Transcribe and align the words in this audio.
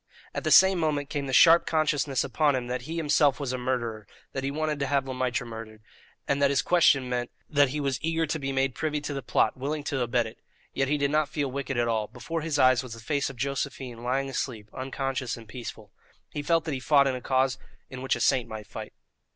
At 0.33 0.43
the 0.43 0.49
same 0.49 0.79
moment 0.79 1.11
came 1.11 1.27
the 1.27 1.31
sharp 1.31 1.67
consciousness 1.67 2.23
upon 2.23 2.55
him 2.55 2.65
that 2.65 2.81
he 2.89 2.95
himself 2.97 3.39
was 3.39 3.53
a 3.53 3.57
murderer, 3.59 4.07
that 4.33 4.43
he 4.43 4.49
wanted 4.49 4.79
to 4.79 4.87
have 4.87 5.05
Le 5.07 5.13
Maître 5.13 5.45
murdered, 5.45 5.83
that 6.25 6.49
his 6.49 6.63
question 6.63 7.07
meant 7.07 7.29
that 7.47 7.69
he 7.69 7.79
was 7.79 7.99
eager 8.01 8.25
to 8.25 8.39
be 8.39 8.51
made 8.51 8.73
privy 8.73 8.99
to 9.01 9.13
the 9.13 9.21
plot, 9.21 9.55
willing 9.55 9.83
to 9.83 9.99
abet 10.01 10.25
it. 10.25 10.39
Yet 10.73 10.87
he 10.87 10.97
did 10.97 11.11
not 11.11 11.29
feel 11.29 11.51
wicked 11.51 11.77
at 11.77 11.87
all; 11.87 12.07
before 12.07 12.41
his 12.41 12.57
eyes 12.57 12.81
was 12.81 12.93
the 12.95 12.99
face 12.99 13.29
of 13.29 13.35
Josephine 13.37 14.01
lying 14.01 14.27
asleep, 14.27 14.71
unconscious 14.73 15.37
and 15.37 15.47
peaceful. 15.47 15.91
He 16.31 16.41
felt 16.41 16.63
that 16.65 16.73
he 16.73 16.79
fought 16.79 17.05
in 17.05 17.13
a 17.13 17.21
cause 17.21 17.59
in 17.87 18.01
which 18.01 18.15
a 18.15 18.19
saint 18.21 18.49
might 18.49 18.65
fight. 18.65 18.93